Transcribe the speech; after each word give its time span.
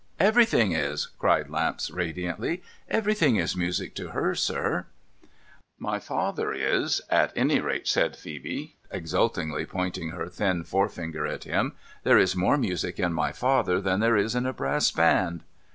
'Everything 0.19 0.71
is!' 0.71 1.09
cried 1.19 1.51
Lamps 1.51 1.91
radiantly. 1.91 2.63
'Everything 2.89 3.35
is 3.35 3.55
music 3.55 3.93
to 3.93 4.07
her, 4.07 4.33
sir.' 4.33 4.87
* 5.31 5.77
My 5.87 5.99
father 5.99 6.51
is, 6.51 7.01
at 7.11 7.31
any 7.35 7.59
rate,' 7.59 7.87
said 7.87 8.13
Phcebe, 8.15 8.71
exultingly 8.89 9.67
pointing 9.67 10.09
her 10.09 10.27
thin 10.27 10.63
forefinger 10.63 11.27
at 11.27 11.43
him.' 11.43 11.73
There 12.03 12.17
is 12.17 12.35
more 12.35 12.57
music 12.57 12.99
in 12.99 13.13
my 13.13 13.31
fi\ther 13.31 13.79
than 13.79 13.99
there 13.99 14.17
is 14.17 14.33
in 14.33 14.47
a 14.47 14.53
brass 14.53 14.89
band.' 14.89 15.43